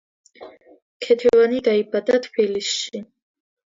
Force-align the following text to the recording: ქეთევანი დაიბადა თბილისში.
ქეთევანი 1.07 1.61
დაიბადა 1.67 2.19
თბილისში. 2.27 3.05